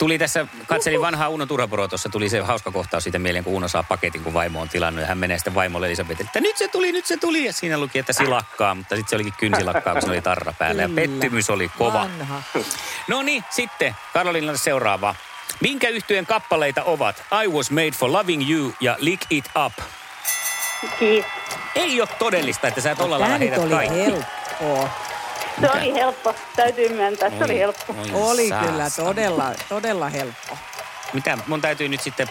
Tuli 0.00 0.18
tässä, 0.18 0.46
katselin 0.66 1.00
vanhaa 1.00 1.28
Uno 1.28 1.46
Turhaporoa, 1.46 1.88
tuossa 1.88 2.08
tuli 2.08 2.28
se 2.28 2.40
hauska 2.40 2.70
kohtaus 2.70 3.04
siitä 3.04 3.18
mieleen, 3.18 3.44
kun 3.44 3.54
Uno 3.54 3.68
saa 3.68 3.82
paketin, 3.82 4.22
kun 4.22 4.34
vaimo 4.34 4.60
on 4.60 4.68
tilannut. 4.68 5.00
Ja 5.00 5.06
hän 5.06 5.18
menee 5.18 5.38
sitten 5.38 5.54
vaimolle 5.54 5.86
Elisabetille, 5.86 6.28
että 6.28 6.40
nyt 6.40 6.56
se 6.56 6.68
tuli, 6.68 6.92
nyt 6.92 7.06
se 7.06 7.16
tuli. 7.16 7.44
Ja 7.44 7.52
siinä 7.52 7.78
luki, 7.78 7.98
että 7.98 8.12
silakkaa, 8.12 8.74
mutta 8.74 8.96
sitten 8.96 9.10
se 9.10 9.16
olikin 9.16 9.32
kynsilakkaa, 9.38 9.92
kun 9.92 10.02
se 10.02 10.10
oli 10.10 10.22
tarra 10.22 10.54
päällä. 10.58 10.82
Ja 10.82 10.88
pettymys 10.88 11.50
oli 11.50 11.70
kova. 11.78 11.92
Vanha. 11.92 12.42
No 13.08 13.22
niin, 13.22 13.44
sitten 13.50 13.96
Karolinalle 14.12 14.58
seuraava. 14.58 15.14
Minkä 15.60 15.88
yhtyeen 15.88 16.26
kappaleita 16.26 16.82
ovat 16.84 17.24
I 17.44 17.48
Was 17.48 17.70
Made 17.70 17.90
for 17.90 18.12
Loving 18.12 18.50
You 18.50 18.72
ja 18.80 18.96
Lick 18.98 19.22
It 19.30 19.44
Up? 19.66 19.72
Kiitos. 20.98 21.30
Ei 21.74 22.00
ole 22.00 22.08
todellista, 22.18 22.68
että 22.68 22.80
sä 22.80 22.94
tolla 22.94 23.10
lailla 23.20 23.26
Tämä 23.26 23.38
nyt 23.38 23.50
heität 23.50 23.64
oli 23.64 23.74
kaikki. 23.74 23.98
helppoa. 23.98 25.09
Se 25.60 25.70
oli 25.70 25.94
helppo. 25.94 26.34
Täytyy 26.56 26.88
myöntää, 26.88 27.30
se 27.30 27.44
oli 27.44 27.58
helppo. 27.58 27.94
Oi, 27.98 28.30
Oli 28.30 28.50
kyllä 28.66 28.90
todella, 28.96 29.52
todella 29.68 30.08
helppo. 30.08 30.58
Mitä? 31.12 31.38
Mun 31.46 31.60
täytyy 31.60 31.88
nyt 31.88 32.00
sitten... 32.00 32.30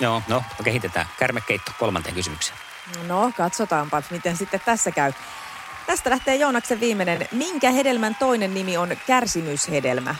Joo, 0.00 0.22
no, 0.28 0.42
kehitetään. 0.64 1.06
Kärmekeitto 1.18 1.72
kolmanteen 1.78 2.14
kysymykseen. 2.14 2.58
No, 3.06 3.32
katsotaanpa, 3.36 4.02
miten 4.10 4.36
sitten 4.36 4.60
tässä 4.64 4.90
käy. 4.90 5.12
Tästä 5.86 6.10
lähtee 6.10 6.34
Joonaksen 6.34 6.80
viimeinen. 6.80 7.28
Minkä 7.32 7.70
hedelmän 7.70 8.14
toinen 8.14 8.54
nimi 8.54 8.76
on 8.76 8.96
kärsimyshedelmä? 9.06 10.14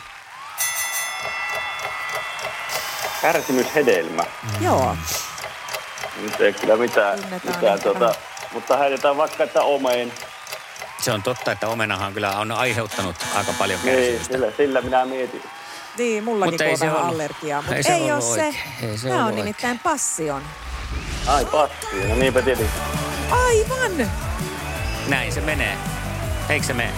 Kärsimyshedelmä. 3.21 4.23
Joo. 4.61 4.97
Nyt 6.21 6.41
ei 6.41 6.53
kyllä 6.53 6.77
mitään, 6.77 7.19
Tunnetaan 7.19 7.55
mitään 7.55 7.81
tuota, 7.81 8.15
mutta 8.51 8.77
häitetään 8.77 9.17
vaikka, 9.17 9.43
että 9.43 9.61
omeen. 9.61 10.13
Se 11.01 11.11
on 11.11 11.23
totta, 11.23 11.51
että 11.51 11.67
omenahan 11.67 12.13
kyllä 12.13 12.37
on 12.37 12.51
aiheuttanut 12.51 13.15
aika 13.35 13.53
paljon 13.53 13.79
Niin, 13.83 13.95
kärsimystä. 13.95 14.33
sillä, 14.33 14.47
sillä 14.57 14.81
minä 14.81 15.05
mietin. 15.05 15.43
Niin, 15.97 16.23
mullakin 16.23 16.53
Mutta 16.53 16.63
ei 16.63 16.71
on 16.71 16.77
se 16.77 16.85
vähän 16.85 16.97
ollut- 17.01 17.13
allergiaa, 17.13 17.61
mutta 17.61 17.75
ei 17.75 17.83
se 17.83 17.93
ei 17.93 18.11
ollut 18.11 18.25
ole 18.25 18.35
se. 18.35 18.55
Ei 18.87 18.97
se 18.97 19.09
Tämä 19.09 19.25
on 19.25 19.35
nimittäin 19.35 19.79
passion. 19.79 20.41
Ai 21.27 21.45
passi, 21.45 21.75
no 22.09 22.15
niinpä 22.15 22.41
tietysti. 22.41 22.79
Aivan! 23.31 24.11
Näin 25.07 25.31
se 25.33 25.41
menee. 25.41 25.77
Eikö 26.49 26.65
se 26.65 26.73
mene? 26.73 26.91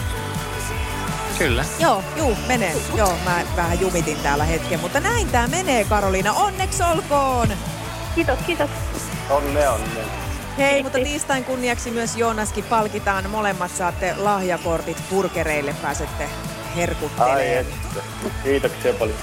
Kyllä. 1.37 1.65
Joo, 1.79 2.03
juu, 2.15 2.37
menee. 2.47 2.75
Joo, 2.95 3.13
mä 3.25 3.41
vähän 3.55 3.79
jumitin 3.81 4.17
täällä 4.17 4.43
hetken, 4.43 4.79
mutta 4.79 4.99
näin 4.99 5.27
tää 5.29 5.47
menee, 5.47 5.83
Karoliina. 5.83 6.33
Onneksi 6.33 6.83
olkoon! 6.83 7.47
Kiitos, 8.15 8.39
kiitos. 8.45 8.69
Onne, 9.29 9.69
onne. 9.69 10.01
Hei, 10.59 10.83
mutta 10.83 10.97
tiistain 10.97 11.43
kunniaksi 11.43 11.91
myös 11.91 12.15
Joonaskin 12.15 12.63
palkitaan. 12.63 13.29
Molemmat 13.29 13.71
saatte 13.71 14.15
lahjakortit 14.17 14.97
burgereille, 15.09 15.75
pääsette 15.81 16.29
herkuttelemaan. 16.75 17.65
Kiitoksia 18.43 18.93
paljon. 18.93 19.17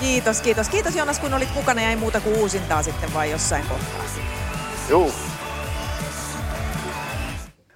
Kiitos, 0.00 0.40
kiitos. 0.40 0.68
Kiitos 0.68 0.96
Joonas, 0.96 1.18
kun 1.18 1.34
olit 1.34 1.54
mukana 1.54 1.82
ja 1.82 1.90
ei 1.90 1.96
muuta 1.96 2.20
kuin 2.20 2.36
uusintaa 2.36 2.82
sitten 2.82 3.14
vai 3.14 3.30
jossain 3.30 3.66
kohtaa. 3.66 4.04
Juu. 4.88 5.14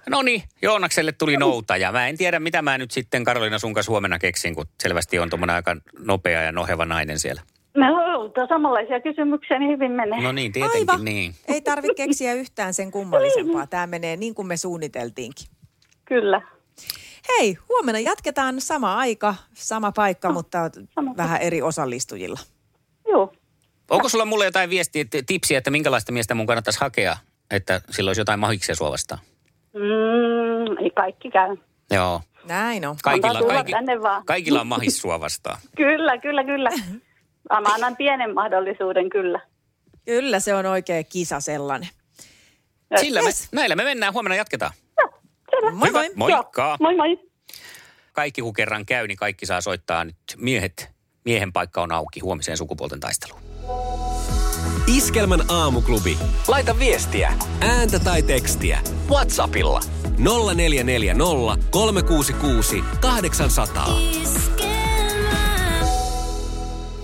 No 0.09 0.21
niin, 0.21 0.43
Joonakselle 0.61 1.11
tuli 1.11 1.37
noutaja. 1.37 1.91
Mä 1.91 2.07
en 2.07 2.17
tiedä, 2.17 2.39
mitä 2.39 2.61
mä 2.61 2.77
nyt 2.77 2.91
sitten 2.91 3.23
Karolina 3.23 3.59
sun 3.59 3.73
kanssa 3.73 3.91
huomenna 3.91 4.19
keksin, 4.19 4.55
kun 4.55 4.65
selvästi 4.83 5.19
on 5.19 5.29
tuommoinen 5.29 5.55
aika 5.55 5.75
nopea 5.99 6.41
ja 6.41 6.51
noheva 6.51 6.85
nainen 6.85 7.19
siellä. 7.19 7.41
No, 8.29 8.41
mutta 8.41 8.55
samanlaisia 8.55 8.99
kysymyksiä, 9.01 9.59
niin 9.59 9.71
hyvin 9.71 9.91
menee. 9.91 10.21
No 10.21 10.31
niin, 10.31 10.51
tietenkin 10.51 10.89
Aivan. 10.89 11.05
niin. 11.05 11.35
Ei 11.47 11.61
tarvitse 11.61 11.93
keksiä 11.93 12.33
yhtään 12.33 12.73
sen 12.73 12.91
kummallisempaa. 12.91 13.67
Tämä 13.67 13.87
menee 13.87 14.15
niin 14.17 14.35
kuin 14.35 14.47
me 14.47 14.57
suunniteltiinkin. 14.57 15.47
Kyllä. 16.05 16.41
Hei, 17.29 17.57
huomenna 17.69 17.99
jatketaan 17.99 18.61
sama 18.61 18.95
aika, 18.95 19.35
sama 19.53 19.91
paikka, 19.91 20.31
mutta 20.31 20.71
vähän 21.17 21.41
eri 21.41 21.61
osallistujilla. 21.61 22.39
Joo. 23.07 23.33
Onko 23.89 24.09
sulla 24.09 24.25
mulle 24.25 24.45
jotain 24.45 24.69
viestiä, 24.69 25.01
että- 25.01 25.17
tipsiä, 25.27 25.57
että 25.57 25.71
minkälaista 25.71 26.11
miestä 26.11 26.35
mun 26.35 26.47
kannattaisi 26.47 26.79
hakea, 26.79 27.17
että 27.51 27.81
sillä 27.89 28.09
olisi 28.09 28.21
jotain 28.21 28.39
mahiksia 28.39 28.75
sua 28.75 28.91
vastaan? 28.91 29.21
Mm, 29.73 30.77
ei 30.83 30.89
kaikki 30.89 31.31
käy. 31.31 31.57
Joo. 31.91 32.21
Näin 32.47 32.85
on. 32.87 32.95
Kaikilla, 33.03 33.43
kaikki, 33.43 33.71
tänne 33.71 34.01
vaan. 34.01 34.25
kaikilla 34.25 34.61
on 34.61 34.67
mahis 34.67 35.01
sua 35.01 35.19
vastaan. 35.19 35.57
Kyllä, 35.77 36.17
kyllä, 36.17 36.43
kyllä. 36.43 36.69
Mä 37.49 37.73
annan 37.73 37.97
pienen 37.97 38.33
mahdollisuuden, 38.33 39.09
kyllä. 39.09 39.39
Kyllä 40.05 40.39
se 40.39 40.55
on 40.55 40.65
oikea 40.65 41.03
kisa 41.03 41.39
sellainen. 41.39 41.89
Sillä 43.01 43.21
me, 43.21 43.29
näillä 43.51 43.75
me 43.75 43.83
mennään. 43.83 44.13
Huomenna 44.13 44.35
jatketaan. 44.35 44.71
Selvä. 45.49 45.71
Moi 45.71 45.91
moi. 45.91 46.09
Moikka. 46.15 46.77
Moi 46.79 46.95
moi. 46.95 47.19
Kaikki 48.13 48.41
kun 48.41 48.53
kerran 48.53 48.85
käy, 48.85 49.07
niin 49.07 49.17
kaikki 49.17 49.45
saa 49.45 49.61
soittaa 49.61 50.05
nyt. 50.05 50.15
Miehet, 50.37 50.89
miehen 51.25 51.53
paikka 51.53 51.81
on 51.81 51.91
auki 51.91 52.19
huomiseen 52.19 52.57
sukupuolten 52.57 52.99
taisteluun. 52.99 53.41
Iskelmän 54.97 55.41
aamuklubi. 55.49 56.17
Laita 56.47 56.79
viestiä, 56.79 57.33
ääntä 57.61 57.99
tai 57.99 58.23
tekstiä. 58.23 58.79
Whatsappilla 59.09 59.79
0440 60.17 61.67
366 61.71 62.83
800. 63.01 63.87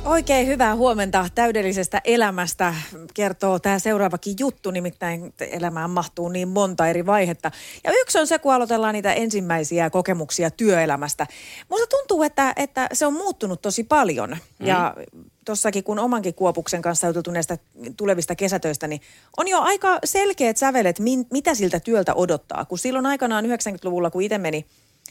Oikein 0.05 0.47
hyvää 0.47 0.75
huomenta 0.75 1.29
täydellisestä 1.35 2.01
elämästä 2.03 2.75
kertoo 3.13 3.59
tämä 3.59 3.79
seuraavakin 3.79 4.35
juttu, 4.39 4.71
nimittäin 4.71 5.33
elämään 5.39 5.89
mahtuu 5.89 6.29
niin 6.29 6.47
monta 6.47 6.87
eri 6.87 7.05
vaihetta. 7.05 7.51
Ja 7.83 7.91
yksi 8.01 8.19
on 8.19 8.27
se, 8.27 8.39
kun 8.39 8.53
aloitellaan 8.53 8.93
niitä 8.93 9.13
ensimmäisiä 9.13 9.89
kokemuksia 9.89 10.51
työelämästä. 10.51 11.27
Musta 11.69 11.87
tuntuu, 11.87 12.23
että, 12.23 12.53
että 12.55 12.89
se 12.93 13.05
on 13.05 13.13
muuttunut 13.13 13.61
tosi 13.61 13.83
paljon. 13.83 14.29
Mm. 14.29 14.67
Ja 14.67 14.95
tossakin, 15.45 15.83
kun 15.83 15.99
omankin 15.99 16.33
kuopuksen 16.33 16.81
kanssa 16.81 17.07
juteltu 17.07 17.31
näistä 17.31 17.57
tulevista 17.97 18.35
kesätöistä, 18.35 18.87
niin 18.87 19.01
on 19.37 19.47
jo 19.47 19.59
aika 19.59 19.99
selkeät 20.03 20.57
sävelet, 20.57 20.99
min, 20.99 21.27
mitä 21.31 21.55
siltä 21.55 21.79
työltä 21.79 22.13
odottaa. 22.13 22.65
Kun 22.65 22.77
silloin 22.77 23.05
aikanaan 23.05 23.45
90-luvulla, 23.45 24.09
kun 24.09 24.21
itse 24.21 24.37
meni 24.37 24.65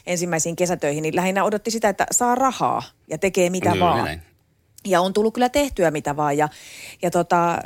ensimmäisiin 0.05 0.55
kesätöihin, 0.55 1.01
niin 1.01 1.15
lähinnä 1.15 1.43
odotti 1.43 1.71
sitä, 1.71 1.89
että 1.89 2.05
saa 2.11 2.35
rahaa 2.35 2.83
ja 3.07 3.17
tekee 3.17 3.49
mitä 3.49 3.71
Kyllä, 3.71 3.85
vaan. 3.85 4.05
näin. 4.05 4.34
Ja 4.85 5.01
on 5.01 5.13
tullut 5.13 5.33
kyllä 5.33 5.49
tehtyä 5.49 5.91
mitä 5.91 6.15
vaan. 6.15 6.37
Ja, 6.37 6.49
ja 7.01 7.11
tota, 7.11 7.57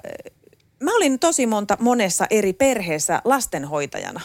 mä 0.84 0.96
olin 0.96 1.20
tosi 1.20 1.46
monta, 1.46 1.78
monessa 1.80 2.26
eri 2.30 2.54
perheessä 2.54 3.22
lastenhoitajana. 3.26 4.22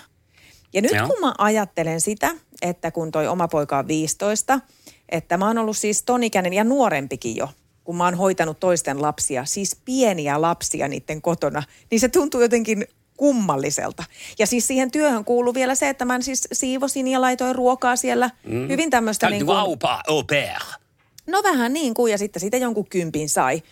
Ja 0.73 0.83
nyt 0.83 0.93
Joo. 0.93 1.09
kun 1.09 1.21
mä 1.21 1.35
ajattelen 1.39 2.01
sitä, 2.01 2.31
että 2.63 2.91
kun 2.91 3.11
toi 3.11 3.29
oma 3.29 3.49
poika 3.49 3.79
on 3.79 3.89
15, 3.89 4.61
että 5.09 5.37
mä 5.37 5.47
oon 5.47 5.59
ollut 5.59 5.77
siis 5.77 6.03
ton 6.03 6.23
ikäinen 6.23 6.53
ja 6.53 6.65
nuorempikin 6.65 7.37
jo, 7.37 7.49
kun 7.85 7.97
mä 7.97 8.05
oon 8.05 8.15
hoitanut 8.15 8.61
toisten 8.61 9.03
lapsia, 9.03 9.45
siis 9.45 9.77
pieniä 9.85 10.41
lapsia 10.41 10.89
niiden 10.89 11.23
kotona, 11.23 11.63
niin 11.91 12.01
se 12.01 12.09
tuntuu 12.09 12.41
jotenkin 12.41 12.87
kummalliselta. 13.17 14.05
Ja 14.39 14.47
siis 14.47 14.67
siihen 14.67 14.91
työhön 14.91 15.25
kuuluu 15.25 15.55
vielä 15.55 15.75
se, 15.75 15.89
että 15.89 16.05
mä 16.05 16.21
siis 16.21 16.49
siivosin 16.53 17.09
ja 17.09 17.21
laitoin 17.21 17.55
ruokaa 17.55 17.97
siellä. 17.97 18.31
Mm. 18.47 18.69
Hyvin 18.69 18.91
tämmöistä 18.91 19.31
niin 19.31 19.47
kuin, 19.47 19.59
au 19.59 19.77
pair. 19.77 20.61
No 21.27 21.43
vähän 21.43 21.73
niin 21.73 21.95
kuin, 21.95 22.11
ja 22.11 22.19
sitten 22.19 22.41
siitä 22.41 22.57
jonkun 22.57 22.89
kympin 22.89 23.29
sai. 23.29 23.63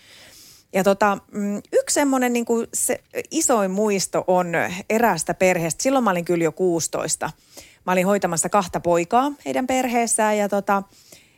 Ja 0.72 0.84
tota, 0.84 1.18
mm, 1.32 1.62
yksi 1.72 1.94
semmoinen 1.94 2.32
niin 2.32 2.44
kuin 2.44 2.66
se 2.74 3.00
isoin 3.30 3.70
muisto 3.70 4.24
on 4.26 4.52
eräästä 4.90 5.34
perheestä. 5.34 5.82
Silloin 5.82 6.04
mä 6.04 6.10
olin 6.10 6.24
kyllä 6.24 6.44
jo 6.44 6.52
16. 6.52 7.30
Mä 7.86 7.92
olin 7.92 8.06
hoitamassa 8.06 8.48
kahta 8.48 8.80
poikaa 8.80 9.32
heidän 9.44 9.66
perheessään 9.66 10.38
ja 10.38 10.48
tota, 10.48 10.82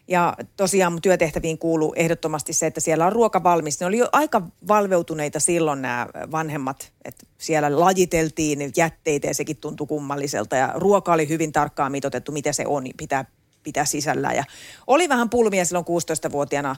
ja 0.08 0.36
tosiaan 0.56 0.92
mun 0.92 1.02
työtehtäviin 1.02 1.58
kuuluu 1.58 1.94
ehdottomasti 1.96 2.52
se, 2.52 2.66
että 2.66 2.80
siellä 2.80 3.06
on 3.06 3.12
ruoka 3.12 3.42
valmis. 3.42 3.80
Ne 3.80 3.86
oli 3.86 3.98
jo 3.98 4.08
aika 4.12 4.42
valveutuneita 4.68 5.40
silloin 5.40 5.82
nämä 5.82 6.06
vanhemmat, 6.30 6.92
että 7.04 7.26
siellä 7.38 7.80
lajiteltiin 7.80 8.72
jätteitä 8.76 9.26
ja 9.26 9.34
sekin 9.34 9.56
tuntui 9.56 9.86
kummalliselta. 9.86 10.56
Ja 10.56 10.72
ruoka 10.74 11.12
oli 11.12 11.28
hyvin 11.28 11.52
tarkkaan 11.52 11.92
mitotettu, 11.92 12.32
mitä 12.32 12.52
se 12.52 12.66
on, 12.66 12.84
niin 12.84 12.96
pitää 12.96 13.24
pitää 13.64 13.84
sisällä. 13.84 14.32
Ja 14.32 14.44
oli 14.86 15.08
vähän 15.08 15.30
pulmia 15.30 15.64
silloin 15.64 15.86
16-vuotiaana 15.86 16.76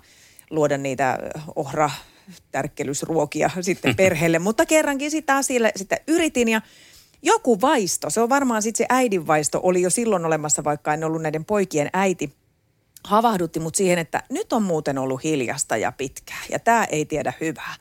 luoda 0.50 0.78
niitä 0.78 1.18
ohra 1.56 1.90
tärkkelysruokia 2.52 3.50
sitten 3.60 3.96
perheelle, 4.02 4.38
mutta 4.38 4.66
kerrankin 4.66 5.10
sitä 5.10 5.36
asialle 5.36 5.72
sitä 5.76 5.96
yritin 6.06 6.48
ja 6.48 6.60
joku 7.22 7.60
vaisto, 7.60 8.10
se 8.10 8.20
on 8.20 8.28
varmaan 8.28 8.62
sitten 8.62 8.78
se 8.78 8.86
äidin 8.88 9.26
vaisto, 9.26 9.60
oli 9.62 9.82
jo 9.82 9.90
silloin 9.90 10.24
olemassa, 10.24 10.64
vaikka 10.64 10.94
en 10.94 11.04
ollut 11.04 11.22
näiden 11.22 11.44
poikien 11.44 11.90
äiti, 11.92 12.32
havahdutti 13.04 13.60
mut 13.60 13.74
siihen, 13.74 13.98
että 13.98 14.22
nyt 14.30 14.52
on 14.52 14.62
muuten 14.62 14.98
ollut 14.98 15.24
hiljasta 15.24 15.76
ja 15.76 15.92
pitkää 15.92 16.42
ja 16.50 16.58
tämä 16.58 16.84
ei 16.84 17.04
tiedä 17.04 17.32
hyvää. 17.40 17.74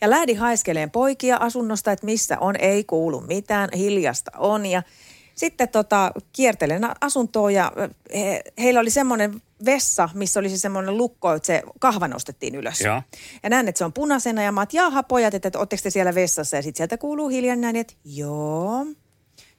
Ja 0.00 0.10
lähdin 0.10 0.38
haiskeleen 0.38 0.90
poikia 0.90 1.36
asunnosta, 1.36 1.92
että 1.92 2.06
missä 2.06 2.38
on, 2.38 2.56
ei 2.58 2.84
kuulu 2.84 3.20
mitään, 3.20 3.68
hiljasta 3.76 4.30
on 4.38 4.66
ja 4.66 4.82
sitten 5.34 5.68
tota, 5.68 6.12
kiertelen 6.32 6.82
asuntoa 7.00 7.50
ja 7.50 7.72
he, 8.14 8.42
heillä 8.58 8.80
oli 8.80 8.90
semmoinen 8.90 9.42
vessa, 9.64 10.08
missä 10.14 10.40
oli 10.40 10.48
se 10.48 10.58
semmoinen 10.58 10.96
lukko, 10.96 11.32
että 11.32 11.46
se 11.46 11.62
kahva 11.78 12.08
nostettiin 12.08 12.54
ylös. 12.54 12.80
Joo. 12.80 13.02
Ja 13.42 13.50
näen, 13.50 13.68
että 13.68 13.78
se 13.78 13.84
on 13.84 13.92
punaisena 13.92 14.42
ja 14.42 14.52
mä 14.52 14.60
oon, 14.60 14.66
jaha 14.72 15.02
pojat, 15.02 15.34
että, 15.34 15.58
ootteko 15.58 15.82
te 15.82 15.90
siellä 15.90 16.14
vessassa? 16.14 16.56
Ja 16.56 16.62
sitten 16.62 16.76
sieltä 16.76 16.98
kuuluu 16.98 17.28
hiljan 17.28 17.60
näin, 17.60 17.76
että 17.76 17.94
joo. 18.04 18.86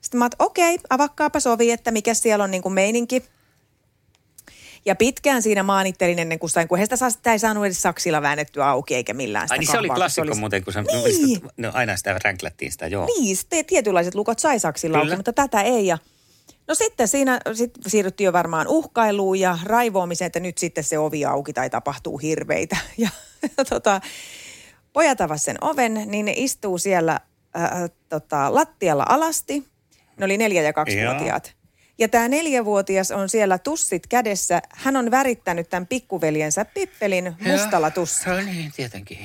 Sitten 0.00 0.18
mä 0.18 0.24
oon, 0.24 0.30
okei, 0.38 0.78
avakkaapa 0.90 1.40
sovi, 1.40 1.70
että 1.70 1.90
mikä 1.90 2.14
siellä 2.14 2.44
on 2.44 2.50
niin 2.50 2.62
kuin 2.62 2.72
meininki. 2.72 3.24
Ja 4.86 4.94
pitkään 4.96 5.42
siinä 5.42 5.62
maanittelin 5.62 6.18
ennen 6.18 6.38
kuin 6.38 6.50
sain, 6.50 6.68
kun 6.68 6.78
heistä 6.78 6.96
saa, 6.96 7.10
sitä 7.10 7.32
ei 7.32 7.38
saanut 7.38 7.64
edes 7.64 7.82
saksilla 7.82 8.22
väännettyä 8.22 8.68
auki 8.68 8.94
eikä 8.94 9.14
millään 9.14 9.48
sitä 9.48 9.54
Ai 9.54 9.58
niin 9.58 9.70
se 9.72 9.78
oli 9.78 9.88
klassikko 9.88 10.26
se 10.26 10.30
oli- 10.32 10.40
muuten, 10.40 10.64
kun 10.64 10.72
sä, 10.72 10.82
Niin. 10.82 11.40
no, 11.56 11.70
aina 11.74 11.96
sitä 11.96 12.18
ränklättiin 12.24 12.72
sitä, 12.72 12.86
joo. 12.86 13.06
Niin, 13.06 13.36
sitten 13.36 13.64
tietynlaiset 13.64 14.14
lukot 14.14 14.38
sai 14.38 14.58
saksilla 14.60 14.98
Kyllä. 14.98 15.10
auki, 15.10 15.16
mutta 15.16 15.32
tätä 15.32 15.60
ei. 15.60 15.86
Ja 15.86 15.98
no 16.68 16.74
sitten 16.74 17.08
siinä 17.08 17.40
sit 17.54 17.70
siirryttiin 17.86 18.24
jo 18.24 18.32
varmaan 18.32 18.68
uhkailuun 18.68 19.40
ja 19.40 19.58
raivoamiseen, 19.64 20.26
että 20.26 20.40
nyt 20.40 20.58
sitten 20.58 20.84
se 20.84 20.98
ovi 20.98 21.24
auki 21.24 21.52
tai 21.52 21.70
tapahtuu 21.70 22.18
hirveitä. 22.18 22.76
Ja, 22.98 23.08
ja 23.58 23.64
tota, 23.64 24.00
pojat 24.92 25.20
avasi 25.20 25.44
sen 25.44 25.56
oven, 25.60 26.02
niin 26.06 26.24
ne 26.26 26.32
istuu 26.36 26.78
siellä 26.78 27.20
äh, 27.56 27.70
tota, 28.08 28.54
lattialla 28.54 29.04
alasti. 29.08 29.64
Ne 30.18 30.24
oli 30.24 30.36
neljä- 30.38 30.62
ja 30.62 30.72
kaksivuotiaat. 30.72 31.55
Ja 31.98 32.08
tämä 32.08 32.28
neljävuotias 32.28 33.10
on 33.10 33.28
siellä 33.28 33.58
tussit 33.58 34.06
kädessä. 34.06 34.62
Hän 34.70 34.96
on 34.96 35.10
värittänyt 35.10 35.70
tämän 35.70 35.86
pikkuveljensä 35.86 36.64
Pippelin 36.64 37.36
mustalla 37.46 37.90
tussilla. 37.90 38.40
No 38.40 38.46
niin, 38.46 38.72
tietenkin. 38.76 39.18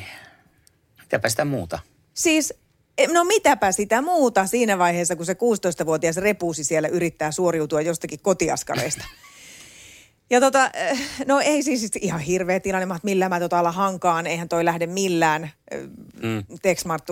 Mitäpä 1.02 1.30
sitä 1.30 1.46
muuta? 1.46 1.80
Siis, 2.14 2.54
e, 2.98 3.08
no 3.08 3.24
mitäpä 3.24 3.72
sitä 3.72 4.02
muuta 4.02 4.46
siinä 4.46 4.78
vaiheessa, 4.78 5.16
kun 5.16 5.26
se 5.26 5.34
16-vuotias 5.34 6.18
repuusi 6.18 6.64
siellä 6.64 6.88
yrittää 6.88 7.32
suoriutua 7.32 7.82
jostakin 7.82 8.20
kotiaskareista. 8.20 9.06
Ja 10.32 10.40
tota, 10.40 10.70
eh, 10.74 11.00
no 11.26 11.40
ei 11.40 11.64
siis 11.64 11.92
ihan 12.02 12.20
hirveä 12.20 12.60
tilanne, 12.60 12.86
mä, 12.86 12.96
että 12.96 13.06
millään 13.06 13.30
mä 13.30 13.40
tota 13.40 13.60
ala 13.60 13.72
hankaan, 13.72 14.28
eihän 14.28 14.50
toi 14.50 14.66
lähde 14.66 14.88
millään. 14.88 15.52
Mm. 16.24 16.44
Texmart 16.62 17.04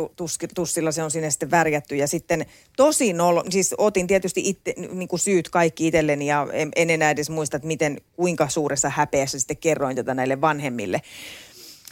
tussilla 0.55 0.91
se 0.91 1.03
on 1.03 1.11
sinne 1.11 1.31
sitten 1.31 1.51
värjätty 1.51 1.95
ja 1.95 2.07
sitten 2.07 2.45
tosi 2.77 3.13
nolo, 3.13 3.43
siis 3.49 3.75
otin 3.77 4.07
tietysti 4.07 4.41
itse, 4.49 4.73
niin 4.91 5.07
kuin 5.07 5.19
syyt 5.19 5.49
kaikki 5.49 5.87
itselleni 5.87 6.27
ja 6.27 6.47
en, 6.53 6.71
en 6.75 6.89
enää 6.89 7.11
edes 7.11 7.29
muista, 7.29 7.57
että 7.57 7.67
miten, 7.67 8.01
kuinka 8.15 8.49
suuressa 8.49 8.89
häpeässä 8.89 9.39
sitten 9.39 9.57
kerroin 9.57 9.95
tätä 9.95 10.13
näille 10.13 10.41
vanhemmille. 10.41 11.01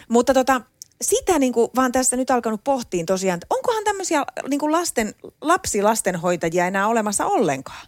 Mutta 0.10 0.34
tota, 0.34 0.62
sitä 1.02 1.40
niin 1.40 1.54
kuin 1.54 1.72
vaan 1.76 1.92
tässä 1.92 2.18
nyt 2.18 2.32
alkanut 2.32 2.64
pohtiin 2.64 3.06
tosiaan, 3.06 3.38
että 3.38 3.48
onkohan 3.50 3.84
tämmöisiä 3.84 4.26
niin 4.50 4.60
kuin 4.60 4.72
lasten, 4.72 5.16
lapsilastenhoitajia 5.42 6.68
enää 6.68 6.88
olemassa 6.88 7.26
ollenkaan? 7.26 7.88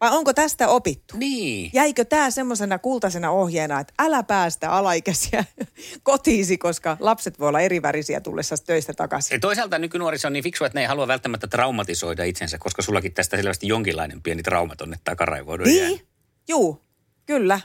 Vai 0.00 0.10
onko 0.10 0.32
tästä 0.32 0.68
opittu? 0.68 1.16
Niin. 1.16 1.70
Jäikö 1.74 2.04
tämä 2.04 2.30
semmoisena 2.30 2.78
kultaisena 2.78 3.30
ohjeena, 3.30 3.80
että 3.80 3.92
älä 3.98 4.22
päästä 4.22 4.70
alaikäisiä 4.70 5.44
kotiisi, 6.02 6.58
koska 6.58 6.96
lapset 7.00 7.38
voi 7.38 7.48
olla 7.48 7.60
eri 7.60 7.82
värisiä 7.82 8.20
tullessa 8.20 8.56
töistä 8.66 8.92
takaisin? 8.92 9.34
Ja 9.34 9.40
toisaalta 9.40 9.78
nykynuoriso 9.78 10.28
on 10.28 10.32
niin 10.32 10.44
fiksu, 10.44 10.64
että 10.64 10.78
ne 10.78 10.82
ei 10.82 10.86
halua 10.86 11.08
välttämättä 11.08 11.46
traumatisoida 11.46 12.24
itsensä, 12.24 12.58
koska 12.58 12.82
sullakin 12.82 13.14
tästä 13.14 13.36
selvästi 13.36 13.68
jonkinlainen 13.68 14.22
pieni 14.22 14.42
trauma 14.42 14.76
tonne 14.76 14.96
takaraivoidun 15.04 15.76
jää. 15.76 15.88
Niin, 15.88 16.06
juu, 16.48 16.82
kyllä. 17.26 17.60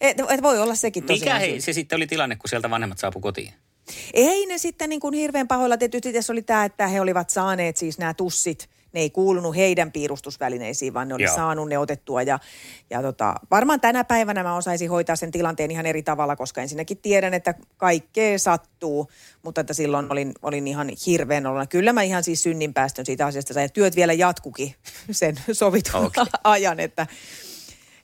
Et, 0.00 0.16
et 0.28 0.42
voi 0.42 0.58
olla 0.58 0.74
sekin 0.74 1.04
Mikä 1.04 1.14
tosiaan. 1.14 1.40
hei, 1.40 1.60
se 1.60 1.72
sitten 1.72 1.96
oli 1.96 2.06
tilanne, 2.06 2.36
kun 2.36 2.48
sieltä 2.48 2.70
vanhemmat 2.70 2.98
saapu 2.98 3.20
kotiin? 3.20 3.52
Ei 4.14 4.46
ne 4.46 4.58
sitten 4.58 4.88
niin 4.90 5.00
kuin 5.00 5.14
hirveän 5.14 5.48
pahoilla. 5.48 5.76
Tietysti 5.76 6.12
tässä 6.12 6.32
oli 6.32 6.42
tämä, 6.42 6.64
että 6.64 6.86
he 6.86 7.00
olivat 7.00 7.30
saaneet 7.30 7.76
siis 7.76 7.98
nämä 7.98 8.14
tussit. 8.14 8.68
Ne 8.94 9.00
ei 9.00 9.10
kuulunut 9.10 9.56
heidän 9.56 9.92
piirustusvälineisiin, 9.92 10.94
vaan 10.94 11.08
ne 11.08 11.14
oli 11.14 11.22
Joo. 11.22 11.34
saanut 11.34 11.68
ne 11.68 11.78
otettua. 11.78 12.22
Ja, 12.22 12.38
ja 12.90 13.02
tota, 13.02 13.34
varmaan 13.50 13.80
tänä 13.80 14.04
päivänä 14.04 14.42
mä 14.42 14.56
osaisin 14.56 14.90
hoitaa 14.90 15.16
sen 15.16 15.30
tilanteen 15.30 15.70
ihan 15.70 15.86
eri 15.86 16.02
tavalla, 16.02 16.36
koska 16.36 16.62
ensinnäkin 16.62 16.98
tiedän, 16.98 17.34
että 17.34 17.54
kaikkea 17.76 18.38
sattuu. 18.38 19.10
Mutta 19.42 19.60
että 19.60 19.74
silloin 19.74 20.12
olin, 20.12 20.32
olin 20.42 20.68
ihan 20.68 20.88
hirveän 21.06 21.46
olla. 21.46 21.66
Kyllä 21.66 21.92
mä 21.92 22.02
ihan 22.02 22.24
siis 22.24 22.42
synnin 22.42 22.74
päästön 22.74 23.06
siitä 23.06 23.26
asiasta. 23.26 23.60
Ja 23.60 23.68
työt 23.68 23.96
vielä 23.96 24.12
jatkukin 24.12 24.74
sen 25.10 25.36
sovitun 25.52 26.04
Okei. 26.04 26.24
ajan, 26.44 26.80
että 26.80 27.06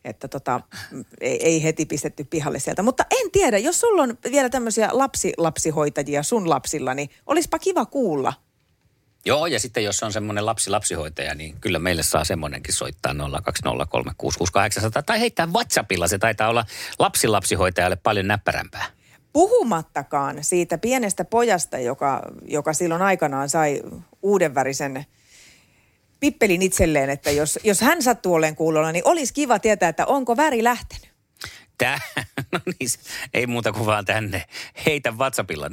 että 0.05 0.29
tota, 0.29 0.61
ei, 1.21 1.47
ei 1.47 1.63
heti 1.63 1.87
pistetty 1.87 2.25
pihalle 2.25 2.59
sieltä. 2.59 2.83
Mutta 2.83 3.05
en 3.11 3.31
tiedä, 3.31 3.59
jos 3.59 3.81
sulla 3.81 4.03
on 4.03 4.19
vielä 4.31 4.49
tämmöisiä 4.49 4.89
lapsi-lapsihoitajia 4.93 6.23
sun 6.23 6.51
lapsilla, 6.51 6.95
niin 6.95 7.11
olisipa 7.27 7.59
kiva 7.59 7.87
kuulla. 7.87 8.33
Joo, 9.25 9.47
ja 9.47 9.61
sitten 9.61 9.85
jos 9.85 10.03
on 10.03 10.13
semmoinen 10.13 10.47
lapsi-lapsihoitaja, 10.47 11.35
niin 11.35 11.61
kyllä 11.61 11.79
meille 11.79 12.03
saa 12.03 12.25
semmoinenkin 12.25 12.75
soittaa 12.75 13.13
020366800 13.13 13.17
tai 15.07 15.21
heittää 15.21 15.47
WhatsAppilla. 15.47 16.09
Se 16.09 16.19
taitaa 16.19 16.49
olla 16.49 16.65
lapsi-lapsihoitajalle 16.99 17.97
paljon 17.97 18.29
näppärämpää. 18.29 18.85
Puhumattakaan 19.33 20.45
siitä 20.45 20.79
pienestä 20.79 21.25
pojasta, 21.25 21.79
joka, 21.79 22.23
joka 22.45 22.73
silloin 22.73 23.03
aikanaan 23.03 23.49
sai 23.49 23.83
uudenvärisen 24.23 25.07
pippelin 26.21 26.63
itselleen, 26.63 27.11
että 27.11 27.31
jos, 27.31 27.59
jos 27.65 27.81
hän 27.81 28.03
sattuu 28.03 28.35
olleen 28.35 28.57
kuulolla, 28.57 28.93
niin 28.93 29.07
olisi 29.07 29.35
kiva 29.35 29.59
tietää, 29.59 29.89
että 29.89 30.07
onko 30.07 30.37
väri 30.37 30.65
lähtenyt. 30.65 31.10
Tää, 31.81 31.99
no 32.53 32.61
niin, 32.67 32.91
ei 33.35 33.47
muuta 33.47 33.73
kuin 33.73 33.87
vaan 33.87 34.05
tänne. 34.05 34.45
Heitä 34.87 35.11
WhatsAppilla 35.11 35.69
04403668, 35.69 35.73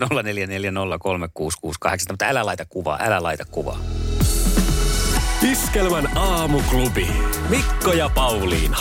mutta 2.09 2.25
älä 2.25 2.45
laita 2.45 2.65
kuvaa, 2.65 2.99
älä 3.01 3.23
laita 3.23 3.45
kuvaa. 3.45 3.79
Iskelmän 5.51 6.17
aamuklubi. 6.17 7.07
Mikko 7.49 7.93
ja 7.93 8.09
Pauliina. 8.09 8.77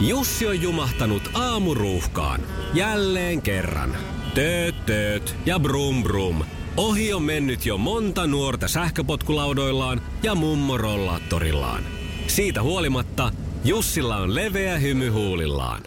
Jussi 0.00 0.46
on 0.46 0.62
jumahtanut 0.62 1.30
aamuruuhkaan. 1.34 2.40
Jälleen 2.74 3.42
kerran. 3.42 3.96
Tööt, 4.34 4.86
tööt 4.86 5.36
ja 5.46 5.58
brum 5.58 6.02
brum. 6.02 6.44
Ohi 6.76 7.12
on 7.12 7.22
mennyt 7.22 7.66
jo 7.66 7.78
monta 7.78 8.26
nuorta 8.26 8.68
sähköpotkulaudoillaan 8.68 10.02
ja 10.22 10.34
mummorollaattorillaan. 10.34 11.82
Siitä 12.26 12.62
huolimatta 12.62 13.32
Jussilla 13.64 14.16
on 14.16 14.34
leveä 14.34 14.78
hymy 14.78 15.08
huulillaan. 15.08 15.82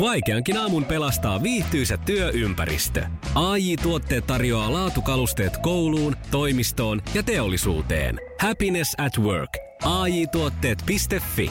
Vaikeankin 0.00 0.56
aamun 0.56 0.84
pelastaa 0.84 1.42
viihtyisä 1.42 1.96
työympäristö. 1.96 3.06
AI 3.34 3.76
Tuotteet 3.76 4.26
tarjoaa 4.26 4.72
laatukalusteet 4.72 5.56
kouluun, 5.56 6.16
toimistoon 6.30 7.02
ja 7.14 7.22
teollisuuteen. 7.22 8.20
Happiness 8.40 8.94
at 8.98 9.18
work. 9.18 9.56
AJ-tuotteet.fi 9.84 11.50